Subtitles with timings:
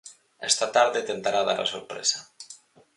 [0.49, 2.19] Esta tarde tentará dar a sorpresa.